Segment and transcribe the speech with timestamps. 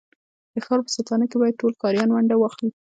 [0.53, 2.71] د ښار په ساتنه کي بايد ټول ښاریان ونډه واخلي.